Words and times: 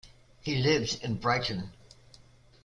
He 0.41 0.55
lives 0.55 0.95
in 0.95 1.17
Brighton. 1.17 1.73